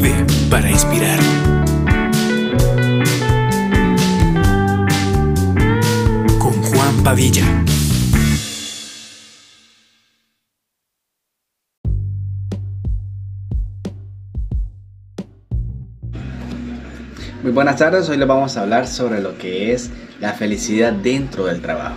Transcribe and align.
Vive 0.00 0.14
para 0.48 0.70
inspirar. 0.70 1.18
Con 6.38 6.52
Juan 6.62 7.02
Padilla. 7.02 7.44
Muy 17.42 17.50
buenas 17.50 17.76
tardes, 17.76 18.08
hoy 18.08 18.18
les 18.18 18.28
vamos 18.28 18.56
a 18.56 18.62
hablar 18.62 18.86
sobre 18.86 19.20
lo 19.20 19.36
que 19.36 19.72
es 19.72 19.90
la 20.20 20.32
felicidad 20.32 20.92
dentro 20.92 21.46
del 21.46 21.60
trabajo. 21.60 21.96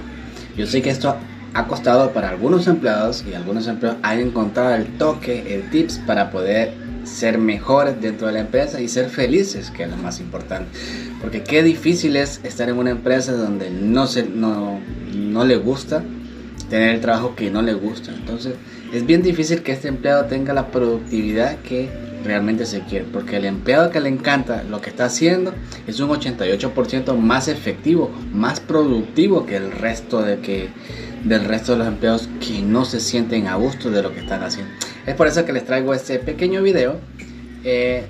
Yo 0.58 0.66
sé 0.66 0.82
que 0.82 0.90
esto 0.90 1.16
ha 1.54 1.68
costado 1.68 2.14
para 2.14 2.30
algunos 2.30 2.66
empleados 2.66 3.24
y 3.30 3.36
algunos 3.36 3.68
empleados 3.68 4.00
han 4.02 4.20
encontrado 4.20 4.74
el 4.74 4.88
toque, 4.98 5.54
el 5.54 5.70
tips 5.70 6.00
para 6.00 6.32
poder 6.32 6.74
ser 7.04 7.38
mejores 7.38 8.02
dentro 8.02 8.28
de 8.28 8.34
la 8.34 8.40
empresa 8.42 8.80
y 8.82 8.88
ser 8.88 9.10
felices, 9.10 9.72
que 9.72 9.84
es 9.84 9.90
lo 9.90 9.98
más 9.98 10.20
importante. 10.20 10.70
Porque 11.20 11.44
qué 11.44 11.64
difícil 11.64 12.16
es 12.16 12.42
estar 12.44 12.70
en 12.70 12.78
una 12.78 12.92
empresa 12.92 13.34
donde 13.34 13.70
no, 13.70 14.08
se, 14.08 14.24
no, 14.24 14.80
no 15.14 15.46
le 15.46 15.58
gusta 15.58 16.04
tener 16.70 16.96
el 16.96 17.02
trabajo 17.02 17.36
que 17.36 17.52
no 17.52 17.62
le 17.62 17.74
gusta. 17.74 18.12
Entonces 18.12 18.54
es 18.94 19.06
bien 19.06 19.22
difícil 19.22 19.62
que 19.62 19.72
este 19.72 19.88
empleado 19.88 20.26
tenga 20.26 20.54
la 20.54 20.72
productividad 20.72 21.58
que 21.60 21.90
realmente 22.24 22.66
se 22.66 22.82
quiere. 22.82 23.06
Porque 23.12 23.38
el 23.38 23.46
empleado 23.46 23.90
que 23.90 24.00
le 24.00 24.10
encanta 24.10 24.64
lo 24.64 24.82
que 24.82 24.90
está 24.90 25.06
haciendo 25.06 25.54
es 25.88 26.00
un 26.00 26.10
88% 26.10 27.16
más 27.18 27.48
efectivo, 27.48 28.12
más 28.34 28.60
productivo 28.60 29.46
que 29.46 29.58
el 29.58 29.72
resto 29.72 30.22
de 30.22 30.40
que 30.40 30.70
del 31.24 31.46
resto 31.46 31.74
de 31.74 31.80
los 31.80 31.88
empleados 31.88 32.30
que 32.40 32.62
no 32.62 32.84
se 32.84 33.00
sienten 33.00 33.48
a 33.48 33.56
gusto 33.56 33.92
de 33.92 34.02
lo 34.02 34.14
que 34.14 34.22
están 34.22 34.44
haciendo. 34.44 34.72
Es 35.06 35.16
por 35.16 35.28
eso 35.28 35.46
que 35.46 35.54
les 35.54 35.66
traigo 35.66 35.94
este 35.94 36.20
pequeño 36.20 36.62
video 36.62 37.00
eh, 37.64 38.06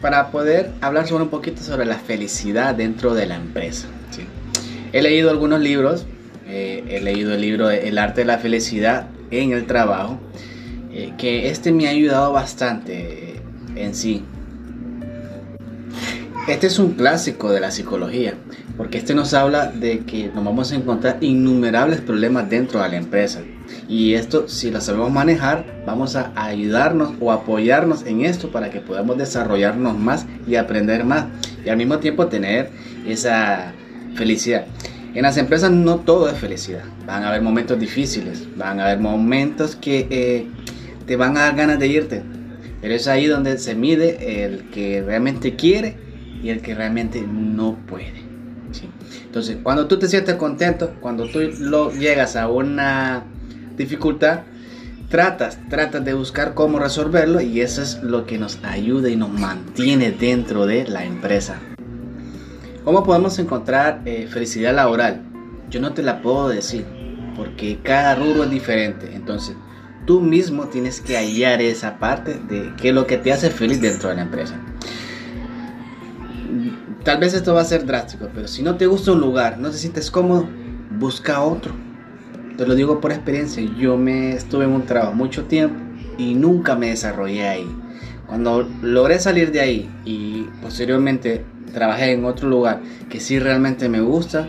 para 0.00 0.30
poder 0.30 0.70
hablar 0.80 1.08
sobre 1.08 1.24
un 1.24 1.30
poquito 1.30 1.62
sobre 1.62 1.86
la 1.86 1.96
felicidad 1.96 2.74
dentro 2.74 3.14
de 3.14 3.26
la 3.26 3.36
empresa. 3.36 3.88
He 4.92 5.02
leído 5.02 5.30
algunos 5.30 5.60
libros, 5.60 6.06
eh, 6.46 6.84
he 6.88 7.00
leído 7.00 7.34
el 7.34 7.40
libro 7.40 7.68
El 7.68 7.98
arte 7.98 8.20
de 8.20 8.26
la 8.26 8.38
felicidad 8.38 9.08
en 9.32 9.50
el 9.50 9.66
trabajo, 9.66 10.20
eh, 10.92 11.12
que 11.18 11.48
este 11.50 11.72
me 11.72 11.88
ha 11.88 11.90
ayudado 11.90 12.32
bastante 12.32 13.40
en 13.74 13.94
sí. 13.94 14.22
Este 16.46 16.66
es 16.66 16.78
un 16.78 16.92
clásico 16.92 17.50
de 17.50 17.60
la 17.60 17.70
psicología, 17.70 18.34
porque 18.76 18.98
este 18.98 19.14
nos 19.14 19.32
habla 19.32 19.68
de 19.68 20.00
que 20.00 20.26
nos 20.26 20.44
vamos 20.44 20.72
a 20.72 20.74
encontrar 20.74 21.16
innumerables 21.22 22.02
problemas 22.02 22.50
dentro 22.50 22.82
de 22.82 22.88
la 22.90 22.96
empresa. 22.96 23.40
Y 23.88 24.12
esto, 24.12 24.46
si 24.46 24.70
lo 24.70 24.82
sabemos 24.82 25.10
manejar, 25.10 25.64
vamos 25.86 26.16
a 26.16 26.32
ayudarnos 26.36 27.14
o 27.18 27.32
apoyarnos 27.32 28.04
en 28.04 28.26
esto 28.26 28.52
para 28.52 28.68
que 28.68 28.80
podamos 28.80 29.16
desarrollarnos 29.16 29.98
más 29.98 30.26
y 30.46 30.56
aprender 30.56 31.04
más. 31.04 31.24
Y 31.64 31.70
al 31.70 31.78
mismo 31.78 31.98
tiempo 31.98 32.26
tener 32.26 32.68
esa 33.08 33.72
felicidad. 34.14 34.66
En 35.14 35.22
las 35.22 35.38
empresas 35.38 35.70
no 35.70 36.00
todo 36.00 36.28
es 36.28 36.36
felicidad. 36.36 36.84
Van 37.06 37.22
a 37.24 37.30
haber 37.30 37.40
momentos 37.40 37.80
difíciles, 37.80 38.46
van 38.54 38.80
a 38.80 38.84
haber 38.84 39.00
momentos 39.00 39.76
que 39.76 40.06
eh, 40.10 40.46
te 41.06 41.16
van 41.16 41.38
a 41.38 41.44
dar 41.44 41.56
ganas 41.56 41.78
de 41.78 41.86
irte, 41.86 42.22
pero 42.82 42.92
es 42.92 43.08
ahí 43.08 43.28
donde 43.28 43.56
se 43.56 43.74
mide 43.74 44.44
el 44.44 44.68
que 44.68 45.02
realmente 45.02 45.56
quiere 45.56 46.03
y 46.44 46.50
el 46.50 46.60
que 46.60 46.74
realmente 46.74 47.22
no 47.22 47.78
puede. 47.86 48.22
Entonces, 49.24 49.56
cuando 49.62 49.86
tú 49.86 49.98
te 49.98 50.08
sientes 50.08 50.34
contento, 50.34 50.94
cuando 51.00 51.26
tú 51.26 51.40
lo 51.58 51.90
llegas 51.90 52.36
a 52.36 52.48
una 52.48 53.24
dificultad, 53.76 54.40
tratas, 55.08 55.58
tratas 55.70 56.04
de 56.04 56.12
buscar 56.12 56.52
cómo 56.54 56.78
resolverlo 56.78 57.40
y 57.40 57.62
eso 57.62 57.80
es 57.80 58.02
lo 58.02 58.26
que 58.26 58.36
nos 58.36 58.62
ayuda 58.62 59.08
y 59.08 59.16
nos 59.16 59.30
mantiene 59.30 60.12
dentro 60.12 60.66
de 60.66 60.86
la 60.86 61.04
empresa. 61.04 61.56
¿Cómo 62.84 63.02
podemos 63.04 63.38
encontrar 63.38 64.02
eh, 64.04 64.28
felicidad 64.30 64.74
laboral? 64.74 65.22
Yo 65.70 65.80
no 65.80 65.94
te 65.94 66.02
la 66.02 66.20
puedo 66.20 66.48
decir 66.48 66.84
porque 67.36 67.78
cada 67.82 68.16
rubro 68.16 68.44
es 68.44 68.50
diferente. 68.50 69.14
Entonces, 69.14 69.56
tú 70.06 70.20
mismo 70.20 70.64
tienes 70.64 71.00
que 71.00 71.16
hallar 71.16 71.62
esa 71.62 71.98
parte 71.98 72.38
de 72.48 72.72
qué 72.76 72.90
es 72.90 72.94
lo 72.94 73.06
que 73.06 73.16
te 73.16 73.32
hace 73.32 73.48
feliz 73.48 73.80
dentro 73.80 74.10
de 74.10 74.16
la 74.16 74.22
empresa. 74.22 74.60
Tal 77.04 77.18
vez 77.18 77.34
esto 77.34 77.52
va 77.52 77.60
a 77.60 77.66
ser 77.66 77.84
drástico, 77.84 78.30
pero 78.34 78.48
si 78.48 78.62
no 78.62 78.76
te 78.76 78.86
gusta 78.86 79.12
un 79.12 79.20
lugar, 79.20 79.58
no 79.58 79.70
te 79.70 79.76
sientes 79.76 80.10
cómodo, 80.10 80.48
busca 80.98 81.42
otro. 81.42 81.74
Te 82.56 82.66
lo 82.66 82.74
digo 82.74 82.98
por 82.98 83.12
experiencia, 83.12 83.62
yo 83.78 83.98
me 83.98 84.32
estuve 84.32 84.64
en 84.64 84.70
un 84.70 84.86
trabajo 84.86 85.12
mucho 85.12 85.44
tiempo 85.44 85.76
y 86.16 86.34
nunca 86.34 86.76
me 86.76 86.88
desarrollé 86.88 87.46
ahí. 87.46 87.66
Cuando 88.26 88.66
logré 88.80 89.18
salir 89.18 89.52
de 89.52 89.60
ahí 89.60 89.90
y 90.06 90.44
posteriormente 90.62 91.44
trabajé 91.74 92.12
en 92.12 92.24
otro 92.24 92.48
lugar 92.48 92.80
que 93.10 93.20
sí 93.20 93.38
realmente 93.38 93.90
me 93.90 94.00
gusta, 94.00 94.48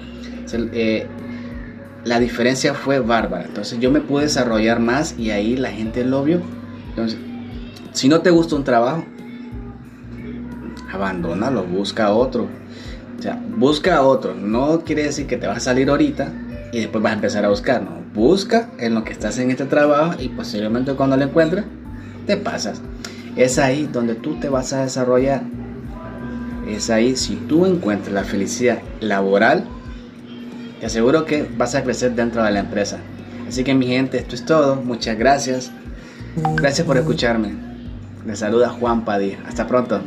eh, 0.53 1.07
la 2.05 2.21
diferencia 2.21 2.73
fue 2.73 2.99
bárbara. 2.99 3.43
Entonces 3.43 3.79
yo 3.81 3.91
me 3.91 3.99
pude 3.99 4.23
desarrollar 4.23 4.79
más 4.79 5.19
y 5.19 5.31
ahí 5.31 5.57
la 5.57 5.71
gente 5.71 6.05
lo 6.05 6.23
vio. 6.23 6.39
Entonces, 6.89 7.19
si 7.91 8.07
no 8.07 8.21
te 8.21 8.29
gusta 8.29 8.55
un 8.55 8.63
trabajo, 8.63 9.03
abandónalo, 10.95 11.63
busca 11.63 12.11
otro. 12.11 12.47
O 13.17 13.21
sea, 13.21 13.41
busca 13.57 14.01
otro. 14.01 14.33
No 14.33 14.81
quiere 14.81 15.03
decir 15.03 15.27
que 15.27 15.37
te 15.37 15.47
vas 15.47 15.57
a 15.57 15.61
salir 15.61 15.89
ahorita 15.89 16.31
y 16.71 16.79
después 16.79 17.03
vas 17.03 17.13
a 17.13 17.15
empezar 17.15 17.45
a 17.45 17.49
buscar. 17.49 17.81
No, 17.81 18.01
busca 18.13 18.69
en 18.77 18.95
lo 18.95 19.03
que 19.03 19.13
estás 19.13 19.37
en 19.37 19.51
este 19.51 19.65
trabajo 19.65 20.15
y 20.19 20.29
posteriormente 20.29 20.93
cuando 20.93 21.17
lo 21.17 21.23
encuentres, 21.23 21.65
te 22.27 22.37
pasas. 22.37 22.81
Es 23.35 23.59
ahí 23.59 23.87
donde 23.91 24.15
tú 24.15 24.39
te 24.39 24.49
vas 24.49 24.73
a 24.73 24.83
desarrollar. 24.83 25.43
Es 26.67 26.89
ahí 26.89 27.15
si 27.15 27.35
tú 27.35 27.65
encuentras 27.65 28.13
la 28.13 28.23
felicidad 28.23 28.79
laboral 28.99 29.67
te 30.79 30.87
aseguro 30.87 31.25
que 31.25 31.49
vas 31.57 31.73
a 31.75 31.83
crecer 31.83 32.15
dentro 32.15 32.43
de 32.43 32.51
la 32.51 32.59
empresa. 32.59 32.97
Así 33.47 33.63
que 33.63 33.73
mi 33.73 33.87
gente, 33.87 34.17
esto 34.17 34.35
es 34.35 34.45
todo. 34.45 34.75
Muchas 34.75 35.17
gracias. 35.17 35.71
Gracias 36.55 36.85
por 36.85 36.97
escucharme. 36.97 37.53
Les 38.25 38.39
saluda 38.39 38.69
Juan 38.69 39.05
Padilla. 39.05 39.39
Hasta 39.47 39.67
pronto. 39.67 40.01